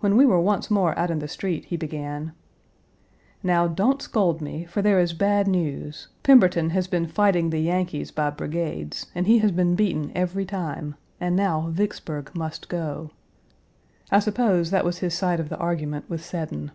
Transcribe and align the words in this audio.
When 0.00 0.18
we 0.18 0.26
were 0.26 0.38
once 0.42 0.70
more 0.70 0.94
out 0.98 1.10
in 1.10 1.20
the 1.20 1.26
street, 1.26 1.64
he 1.64 1.78
began: 1.78 2.32
"Now, 3.42 3.66
don't 3.66 4.02
scold 4.02 4.42
me, 4.42 4.66
for 4.66 4.82
there 4.82 5.00
is 5.00 5.14
bad 5.14 5.48
news. 5.48 6.08
Pemberton 6.22 6.68
has 6.68 6.86
been 6.86 7.06
fighting 7.06 7.48
the 7.48 7.58
Yankees 7.60 8.10
by 8.10 8.28
brigades, 8.28 9.06
and 9.14 9.26
he 9.26 9.38
has 9.38 9.50
been 9.50 9.74
beaten 9.74 10.12
every 10.14 10.44
time; 10.44 10.96
and 11.18 11.34
now 11.34 11.70
Vicksburg 11.70 12.34
must 12.36 12.68
go!" 12.68 13.10
I 14.10 14.18
suppose 14.18 14.70
that 14.70 14.84
was 14.84 14.98
his 14.98 15.14
side 15.14 15.40
of 15.40 15.48
the 15.48 15.56
argument 15.56 16.10
with 16.10 16.22
Seddon. 16.22 16.70